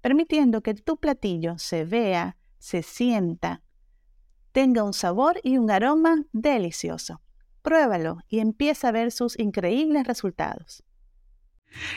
permitiendo 0.00 0.62
que 0.62 0.74
tu 0.74 0.98
platillo 0.98 1.58
se 1.58 1.84
vea, 1.84 2.36
se 2.58 2.82
sienta, 2.82 3.62
tenga 4.52 4.82
un 4.82 4.92
sabor 4.92 5.40
y 5.42 5.58
un 5.58 5.70
aroma 5.70 6.24
delicioso. 6.32 7.20
Pruébalo 7.62 8.18
y 8.28 8.40
empieza 8.40 8.88
a 8.88 8.92
ver 8.92 9.12
sus 9.12 9.38
increíbles 9.38 10.06
resultados. 10.06 10.82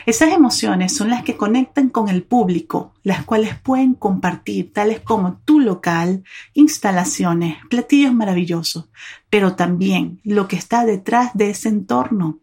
Esas 0.06 0.32
emociones 0.32 0.94
son 0.94 1.10
las 1.10 1.22
que 1.22 1.36
conectan 1.36 1.88
con 1.88 2.08
el 2.08 2.22
público, 2.22 2.94
las 3.02 3.24
cuales 3.24 3.58
pueden 3.58 3.94
compartir, 3.94 4.72
tales 4.72 5.00
como 5.00 5.38
tu 5.44 5.60
local, 5.60 6.24
instalaciones, 6.54 7.56
platillos 7.68 8.12
maravillosos, 8.12 8.88
pero 9.30 9.54
también 9.54 10.20
lo 10.24 10.48
que 10.48 10.56
está 10.56 10.84
detrás 10.84 11.30
de 11.34 11.50
ese 11.50 11.68
entorno. 11.68 12.38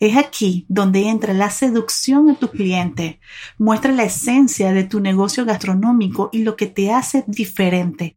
Es 0.00 0.16
aquí 0.16 0.66
donde 0.68 1.08
entra 1.08 1.32
la 1.32 1.50
seducción 1.50 2.28
a 2.30 2.34
tus 2.34 2.50
clientes, 2.50 3.16
muestra 3.58 3.92
la 3.92 4.04
esencia 4.04 4.72
de 4.72 4.84
tu 4.84 5.00
negocio 5.00 5.44
gastronómico 5.44 6.30
y 6.32 6.42
lo 6.42 6.56
que 6.56 6.66
te 6.66 6.92
hace 6.92 7.24
diferente. 7.26 8.16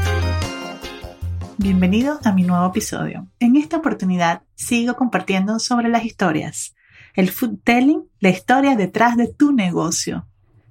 Bienvenido 1.61 2.19
a 2.23 2.31
mi 2.31 2.41
nuevo 2.41 2.65
episodio. 2.65 3.27
En 3.39 3.55
esta 3.55 3.77
oportunidad 3.77 4.41
sigo 4.55 4.95
compartiendo 4.95 5.59
sobre 5.59 5.89
las 5.89 6.03
historias. 6.05 6.73
El 7.13 7.29
food 7.29 7.59
telling, 7.63 8.01
la 8.19 8.29
historia 8.29 8.75
detrás 8.75 9.15
de 9.15 9.27
tu 9.27 9.51
negocio. 9.51 10.25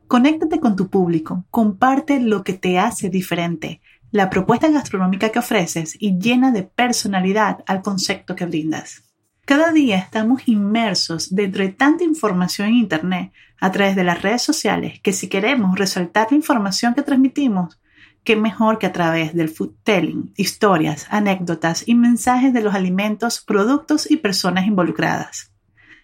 Conéctate 0.08 0.58
con 0.58 0.74
tu 0.74 0.90
público, 0.90 1.44
comparte 1.48 2.18
lo 2.18 2.42
que 2.42 2.54
te 2.54 2.80
hace 2.80 3.08
diferente, 3.08 3.80
la 4.10 4.30
propuesta 4.30 4.68
gastronómica 4.68 5.28
que 5.28 5.38
ofreces 5.38 5.96
y 5.96 6.18
llena 6.18 6.50
de 6.50 6.64
personalidad 6.64 7.62
al 7.68 7.82
concepto 7.82 8.34
que 8.34 8.46
brindas. 8.46 9.04
Cada 9.44 9.70
día 9.70 9.96
estamos 9.96 10.42
inmersos 10.48 11.32
dentro 11.32 11.62
de 11.62 11.70
tanta 11.70 12.02
información 12.02 12.66
en 12.66 12.74
Internet 12.74 13.32
a 13.60 13.70
través 13.70 13.94
de 13.94 14.02
las 14.02 14.22
redes 14.22 14.42
sociales 14.42 14.98
que 14.98 15.12
si 15.12 15.28
queremos 15.28 15.78
resaltar 15.78 16.26
la 16.32 16.36
información 16.36 16.94
que 16.94 17.02
transmitimos, 17.02 17.78
qué 18.30 18.36
mejor 18.36 18.78
que 18.78 18.86
a 18.86 18.92
través 18.92 19.34
del 19.34 19.48
food 19.48 19.72
telling, 19.82 20.32
historias, 20.36 21.08
anécdotas 21.10 21.82
y 21.88 21.96
mensajes 21.96 22.52
de 22.52 22.60
los 22.60 22.76
alimentos, 22.76 23.40
productos 23.40 24.08
y 24.08 24.18
personas 24.18 24.68
involucradas. 24.68 25.52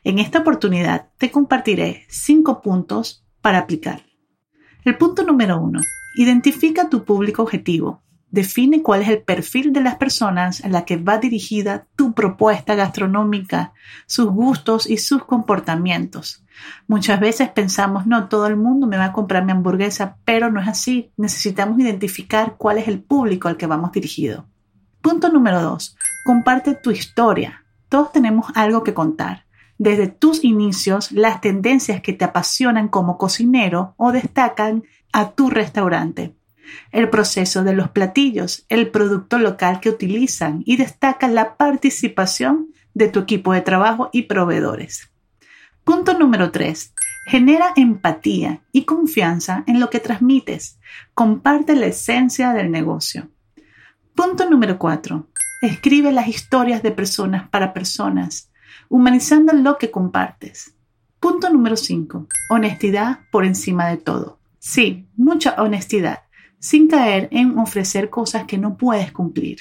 En 0.03 0.19
esta 0.19 0.41
oportunidad 0.41 1.11
te 1.19 1.31
compartiré 1.31 2.05
cinco 2.09 2.63
puntos 2.63 3.25
para 3.41 3.59
aplicar. 3.59 4.03
El 4.85 4.99
punto 4.99 5.23
número 5.23 5.61
uno. 5.61 5.79
Identifica 6.17 6.91
tu 6.91 7.05
público 7.05 7.43
objetivo. 7.43 8.03
Define 8.31 8.83
cuál 8.83 9.03
es 9.03 9.09
el 9.09 9.23
perfil 9.23 9.73
de 9.73 9.81
las 9.81 9.97
personas 9.97 10.65
a 10.65 10.69
la 10.69 10.85
que 10.85 10.97
va 10.97 11.19
dirigida 11.19 11.87
tu 11.97 12.13
propuesta 12.13 12.75
gastronómica, 12.75 13.73
sus 14.07 14.27
gustos 14.27 14.89
y 14.89 14.99
sus 14.99 15.25
comportamientos. 15.25 16.45
Muchas 16.89 17.21
veces 17.21 17.49
pensamos, 17.51 18.07
no, 18.07 18.29
todo 18.29 18.47
el 18.47 18.57
mundo 18.57 18.87
me 18.87 18.97
va 18.97 19.07
a 19.07 19.13
comprar 19.13 19.45
mi 19.45 19.53
hamburguesa, 19.53 20.17
pero 20.25 20.51
no 20.51 20.61
es 20.61 20.69
así. 20.69 21.13
Necesitamos 21.17 21.79
identificar 21.79 22.57
cuál 22.59 22.79
es 22.79 22.89
el 22.89 23.01
público 23.01 23.49
al 23.49 23.57
que 23.57 23.67
vamos 23.67 23.93
dirigido. 23.93 24.47
Punto 25.01 25.29
número 25.29 25.63
dos. 25.63 25.97
Comparte 26.25 26.75
tu 26.75 26.91
historia. 26.91 27.65
Todos 27.89 28.11
tenemos 28.11 28.47
algo 28.55 28.83
que 28.83 28.95
contar. 28.95 29.47
Desde 29.79 30.09
tus 30.09 30.43
inicios, 30.43 31.13
las 31.13 31.41
tendencias 31.41 32.01
que 32.01 32.13
te 32.13 32.25
apasionan 32.25 32.89
como 32.89 33.19
cocinero 33.19 33.95
o 33.99 34.11
destacan 34.11 34.85
a 35.13 35.31
tu 35.31 35.51
restaurante. 35.51 36.35
El 36.93 37.09
proceso 37.11 37.65
de 37.65 37.75
los 37.75 37.91
platillos, 37.91 38.65
el 38.69 38.91
producto 38.91 39.39
local 39.39 39.81
que 39.81 39.91
utilizan 39.91 40.63
y 40.65 40.77
destaca 40.77 41.29
la 41.29 41.57
participación 41.57 42.69
de 42.95 43.09
tu 43.09 43.21
equipo 43.21 43.53
de 43.53 43.61
trabajo 43.61 44.09
y 44.13 44.23
proveedores. 44.23 45.11
Punto 45.85 46.19
número 46.19 46.51
3. 46.51 46.95
Genera 47.29 47.73
empatía 47.77 48.63
y 48.73 48.85
confianza 48.85 49.65
en 49.67 49.81
lo 49.81 49.91
que 49.91 50.01
transmites. 50.01 50.79
Comparte 51.15 51.77
la 51.77 51.87
esencia 51.87 52.53
del 52.53 52.71
negocio. 52.71 53.29
Punto 54.15 54.49
número 54.49 54.79
4. 54.79 55.29
Escribe 55.63 56.13
las 56.13 56.29
historias 56.29 56.83
de 56.83 56.91
personas 56.91 57.49
para 57.49 57.73
personas, 57.73 58.51
humanizando 58.89 59.53
lo 59.53 59.79
que 59.79 59.91
compartes. 59.91 60.75
Punto 61.21 61.51
número 61.51 61.77
5. 61.77 62.27
Honestidad 62.51 63.21
por 63.31 63.45
encima 63.45 63.89
de 63.89 63.97
todo. 63.97 64.39
Sí, 64.59 65.09
mucha 65.17 65.61
honestidad, 65.63 66.25
sin 66.59 66.89
caer 66.89 67.29
en 67.31 67.59
ofrecer 67.59 68.11
cosas 68.11 68.45
que 68.45 68.59
no 68.59 68.77
puedes 68.77 69.13
cumplir. 69.13 69.59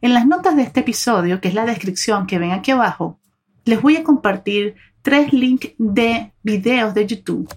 En 0.00 0.14
las 0.14 0.26
notas 0.26 0.56
de 0.56 0.62
este 0.62 0.80
episodio, 0.80 1.40
que 1.40 1.48
es 1.48 1.54
la 1.54 1.66
descripción 1.66 2.26
que 2.26 2.38
ven 2.38 2.50
aquí 2.50 2.70
abajo, 2.72 3.20
les 3.64 3.80
voy 3.80 3.96
a 3.96 4.02
compartir 4.02 4.74
tres 5.02 5.32
links 5.32 5.72
de 5.78 6.32
videos 6.42 6.94
de 6.94 7.06
YouTube. 7.06 7.48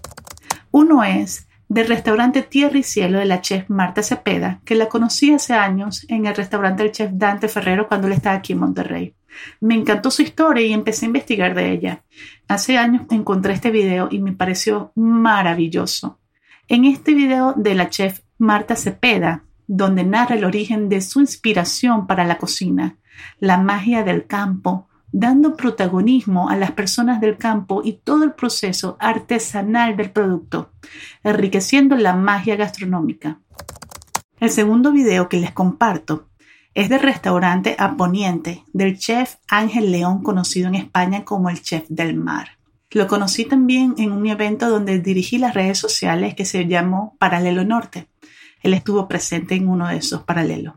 Uno 0.70 1.02
es 1.02 1.48
del 1.68 1.88
restaurante 1.88 2.42
Tierra 2.42 2.78
y 2.78 2.82
Cielo 2.82 3.18
de 3.18 3.24
la 3.24 3.40
chef 3.40 3.68
Marta 3.68 4.02
Cepeda, 4.02 4.60
que 4.64 4.76
la 4.76 4.88
conocí 4.88 5.32
hace 5.32 5.54
años 5.54 6.06
en 6.08 6.26
el 6.26 6.36
restaurante 6.36 6.82
del 6.82 6.92
chef 6.92 7.10
Dante 7.12 7.48
Ferrero 7.48 7.88
cuando 7.88 8.06
él 8.06 8.12
estaba 8.12 8.36
aquí 8.36 8.52
en 8.52 8.60
Monterrey. 8.60 9.14
Me 9.60 9.74
encantó 9.74 10.10
su 10.10 10.22
historia 10.22 10.64
y 10.64 10.72
empecé 10.72 11.04
a 11.04 11.08
investigar 11.08 11.54
de 11.54 11.72
ella. 11.72 12.04
Hace 12.48 12.78
años 12.78 13.02
encontré 13.10 13.52
este 13.52 13.70
video 13.70 14.08
y 14.10 14.20
me 14.20 14.32
pareció 14.32 14.92
maravilloso. 14.94 16.20
En 16.68 16.84
este 16.84 17.14
video 17.14 17.52
de 17.56 17.74
la 17.74 17.90
chef 17.90 18.20
Marta 18.38 18.76
Cepeda, 18.76 19.44
donde 19.66 20.04
narra 20.04 20.36
el 20.36 20.44
origen 20.44 20.88
de 20.88 21.00
su 21.00 21.20
inspiración 21.20 22.06
para 22.06 22.24
la 22.24 22.38
cocina, 22.38 22.96
la 23.40 23.58
magia 23.58 24.04
del 24.04 24.26
campo, 24.26 24.88
dando 25.12 25.56
protagonismo 25.56 26.50
a 26.50 26.56
las 26.56 26.72
personas 26.72 27.20
del 27.20 27.38
campo 27.38 27.80
y 27.82 27.94
todo 27.94 28.24
el 28.24 28.32
proceso 28.32 28.96
artesanal 29.00 29.96
del 29.96 30.10
producto, 30.10 30.72
enriqueciendo 31.24 31.96
la 31.96 32.14
magia 32.14 32.56
gastronómica. 32.56 33.40
El 34.38 34.50
segundo 34.50 34.92
video 34.92 35.28
que 35.28 35.40
les 35.40 35.52
comparto 35.52 36.28
es 36.74 36.90
del 36.90 37.00
restaurante 37.00 37.74
Aponiente 37.78 38.64
del 38.74 38.98
chef 38.98 39.36
Ángel 39.48 39.90
León, 39.90 40.22
conocido 40.22 40.68
en 40.68 40.74
España 40.74 41.24
como 41.24 41.48
el 41.48 41.62
chef 41.62 41.86
del 41.88 42.14
mar. 42.14 42.48
Lo 42.90 43.06
conocí 43.06 43.46
también 43.46 43.94
en 43.96 44.12
un 44.12 44.26
evento 44.26 44.68
donde 44.68 45.00
dirigí 45.00 45.38
las 45.38 45.54
redes 45.54 45.78
sociales 45.78 46.34
que 46.34 46.44
se 46.44 46.66
llamó 46.66 47.16
Paralelo 47.18 47.64
Norte. 47.64 48.08
Él 48.66 48.74
estuvo 48.74 49.06
presente 49.06 49.54
en 49.54 49.68
uno 49.68 49.86
de 49.86 49.98
esos 49.98 50.24
paralelos. 50.24 50.74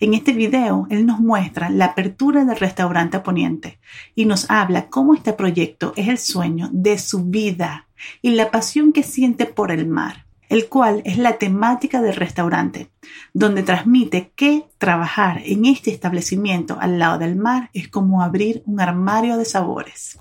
En 0.00 0.14
este 0.14 0.32
video, 0.32 0.86
él 0.88 1.04
nos 1.04 1.20
muestra 1.20 1.68
la 1.68 1.84
apertura 1.84 2.46
del 2.46 2.56
restaurante 2.56 3.20
Poniente 3.20 3.80
y 4.14 4.24
nos 4.24 4.50
habla 4.50 4.88
cómo 4.88 5.14
este 5.14 5.34
proyecto 5.34 5.92
es 5.96 6.08
el 6.08 6.16
sueño 6.16 6.70
de 6.72 6.96
su 6.96 7.26
vida 7.26 7.86
y 8.22 8.30
la 8.30 8.50
pasión 8.50 8.94
que 8.94 9.02
siente 9.02 9.44
por 9.44 9.70
el 9.70 9.86
mar, 9.86 10.24
el 10.48 10.70
cual 10.70 11.02
es 11.04 11.18
la 11.18 11.36
temática 11.36 12.00
del 12.00 12.16
restaurante, 12.16 12.90
donde 13.34 13.62
transmite 13.62 14.32
que 14.34 14.64
trabajar 14.78 15.42
en 15.44 15.66
este 15.66 15.90
establecimiento 15.90 16.78
al 16.80 16.98
lado 16.98 17.18
del 17.18 17.36
mar 17.36 17.68
es 17.74 17.88
como 17.88 18.22
abrir 18.22 18.62
un 18.64 18.80
armario 18.80 19.36
de 19.36 19.44
sabores. 19.44 20.18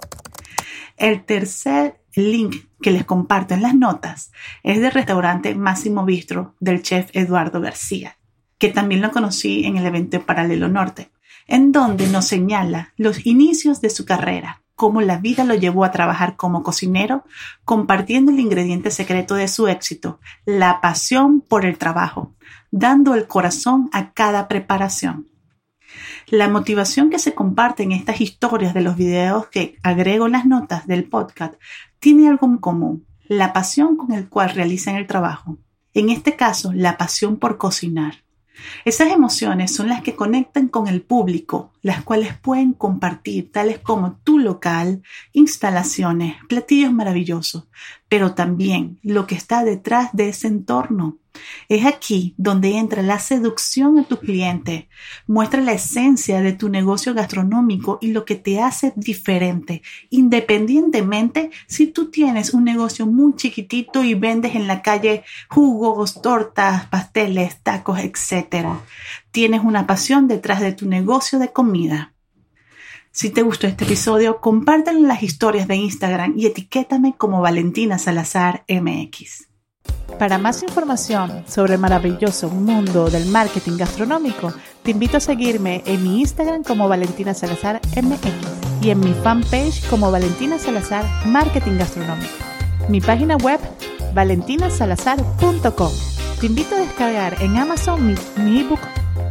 El 0.98 1.24
tercer 1.24 2.01
link 2.18 2.68
que 2.81 2.92
les 2.92 3.06
comparto 3.06 3.54
en 3.54 3.62
las 3.62 3.75
notas 3.75 4.31
es 4.64 4.81
del 4.81 4.92
restaurante 4.92 5.56
Máximo 5.56 6.06
Bistro 6.06 6.56
del 6.60 6.81
chef 6.81 7.10
Eduardo 7.14 7.62
García 7.62 8.18
que 8.58 8.69
también 8.69 9.02
lo 9.02 9.12
conocí 9.12 9.66
en 9.66 9.78
el 9.78 9.86
evento 9.86 10.22
Paralelo 10.25 10.68
Norte, 10.68 11.12
en 11.48 11.72
donde 11.72 12.08
nos 12.08 12.25
señala 12.25 12.94
los 12.98 13.25
inicios 13.25 13.81
de 13.81 13.90
su 13.90 14.06
carrera, 14.06 14.62
cómo 14.75 15.02
la 15.02 15.18
vida 15.18 15.44
lo 15.44 15.56
llevó 15.56 15.86
a 15.86 15.92
trabajar 15.92 16.36
como 16.36 16.64
cocinero, 16.64 17.24
compartiendo 17.66 18.31
el 18.31 18.40
ingrediente 18.40 18.92
secreto 18.92 19.36
de 19.36 19.48
su 19.48 19.68
éxito, 19.68 20.20
la 20.46 20.81
pasión 20.81 21.42
por 21.42 21.66
el 21.66 21.78
trabajo, 21.78 22.34
dando 22.72 23.16
el 23.16 23.28
corazón 23.28 23.90
a 23.94 24.12
cada 24.12 24.48
preparación. 24.48 25.28
La 26.28 26.48
motivación 26.48 27.10
que 27.10 27.20
se 27.20 27.34
comparte 27.34 27.84
en 27.84 27.92
estas 27.92 28.22
historias 28.22 28.74
de 28.74 28.82
los 28.82 28.96
videos 28.96 29.48
que 29.48 29.78
agrego 29.84 30.26
en 30.26 30.34
las 30.34 30.46
notas 30.46 30.88
del 30.88 31.06
podcast 31.06 31.56
tiene 32.00 32.28
algo 32.28 32.48
en 32.48 32.58
común, 32.58 33.06
la 33.28 33.54
pasión 33.54 33.98
con 33.98 34.12
el 34.12 34.30
cual 34.30 34.52
realizan 34.52 34.96
el 34.96 35.08
trabajo. 35.08 35.58
En 35.94 36.10
este 36.10 36.36
caso, 36.36 36.74
la 36.74 36.98
pasión 36.98 37.38
por 37.38 37.58
cocinar. 37.58 38.24
Esas 38.86 39.12
emociones 39.12 39.74
son 39.74 39.90
las 39.90 40.02
que 40.02 40.16
conectan 40.16 40.68
con 40.68 40.88
el 40.88 41.02
público, 41.02 41.72
las 41.88 42.04
cuales 42.04 42.38
pueden 42.38 42.74
compartir, 42.74 43.50
tales 43.50 43.80
como 43.80 44.18
tu 44.18 44.39
local, 44.39 45.01
instalaciones, 45.31 46.36
platillos 46.50 46.92
maravillosos, 46.92 47.69
pero 48.10 48.34
también 48.34 49.00
lo 49.04 49.25
que 49.25 49.36
está 49.36 49.63
detrás 49.63 50.10
de 50.12 50.28
ese 50.28 50.48
entorno, 50.48 51.18
es 51.69 51.86
aquí 51.86 52.34
donde 52.38 52.78
entra 52.78 53.01
la 53.01 53.19
seducción 53.19 54.00
a 54.00 54.04
tu 54.04 54.18
cliente, 54.18 54.89
muestra 55.28 55.62
la 55.62 55.74
esencia 55.74 56.42
de 56.42 56.54
tu 56.54 56.69
negocio 56.69 57.13
gastronómico 57.13 58.00
y 58.01 58.07
lo 58.12 58.25
que 58.25 58.36
te 58.36 58.62
hace 58.62 58.94
diferente, 58.95 59.81
independientemente 60.10 61.51
si 61.68 61.88
tú 61.88 62.10
tienes 62.10 62.54
un 62.54 62.63
negocio 62.63 63.06
muy 63.06 63.36
chiquitito 63.36 64.04
y 64.04 64.13
vendes 64.13 64.56
en 64.56 64.68
la 64.68 64.81
calle 64.81 65.24
jugos, 65.50 66.22
tortas, 66.22 66.88
pasteles, 66.88 67.62
tacos, 67.62 68.00
etc. 68.00 68.66
Tienes 69.31 69.63
una 69.63 69.88
pasión 69.88 70.27
detrás 70.27 70.62
de 70.62 70.74
tu 70.74 70.88
negocio 70.88 71.39
de 71.39 71.51
comida. 71.51 72.13
Si 73.12 73.29
te 73.29 73.41
gustó 73.41 73.68
este 73.68 73.85
episodio, 73.85 74.41
compártelo 74.41 75.00
en 75.00 75.07
las 75.07 75.24
historias 75.24 75.68
de 75.68 75.75
Instagram 75.75 76.33
y 76.38 76.45
etiquétame 76.45 77.15
como 77.18 77.41
Valentina 77.41 77.97
Salazar 77.97 78.63
MX. 78.69 79.47
Para 80.19 80.38
más 80.38 80.63
información 80.63 81.44
sobre 81.47 81.75
el 81.75 81.79
maravilloso 81.79 82.50
mundo 82.50 83.09
del 83.09 83.27
marketing 83.27 83.77
gastronómico, 83.77 84.53
te 84.83 84.91
invito 84.91 85.18
a 85.18 85.19
seguirme 85.19 85.83
en 85.85 86.03
mi 86.03 86.21
Instagram 86.21 86.63
como 86.63 86.88
Valentina 86.88 87.33
Salazar 87.33 87.81
MX 87.95 88.31
y 88.81 88.89
en 88.89 89.00
mi 89.00 89.13
fanpage 89.13 89.88
como 89.89 90.12
Valentina 90.12 90.57
Salazar 90.57 91.06
Marketing 91.25 91.77
Gastronómico. 91.77 92.33
Mi 92.89 93.01
página 93.01 93.35
web 93.38 93.59
valentinasalazar.com. 94.13 95.91
Te 96.39 96.45
invito 96.45 96.75
a 96.75 96.79
descargar 96.79 97.41
en 97.41 97.57
Amazon 97.57 98.07
mi, 98.07 98.15
mi 98.44 98.62
ebook 98.62 98.79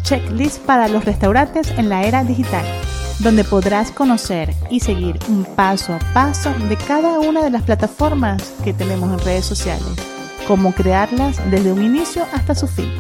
Checklist 0.06 0.60
para 0.62 0.88
los 0.88 1.04
restaurantes 1.04 1.70
en 1.76 1.88
la 1.88 2.04
era 2.04 2.24
digital, 2.24 2.64
donde 3.18 3.44
podrás 3.44 3.90
conocer 3.90 4.54
y 4.70 4.80
seguir 4.80 5.18
un 5.28 5.44
paso 5.44 5.92
a 5.92 5.98
paso 6.14 6.54
de 6.68 6.76
cada 6.76 7.18
una 7.20 7.42
de 7.42 7.50
las 7.50 7.62
plataformas 7.62 8.54
que 8.64 8.72
tenemos 8.72 9.12
en 9.12 9.24
redes 9.24 9.44
sociales 9.44 10.16
cómo 10.46 10.72
crearlas 10.72 11.38
desde 11.50 11.72
un 11.72 11.82
inicio 11.82 12.24
hasta 12.32 12.54
su 12.54 12.68
fin. 12.68 12.92